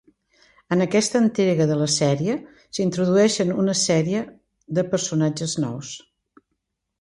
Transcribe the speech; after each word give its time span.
En 0.75 0.79
aquesta 0.85 1.19
entrega 1.25 1.67
de 1.71 1.75
la 1.81 1.89
sèrie 1.95 2.37
s'introdueixen 2.77 3.53
una 3.65 3.77
sèrie 3.83 4.23
de 4.79 4.87
personatges 4.95 5.55
nous. 5.67 5.93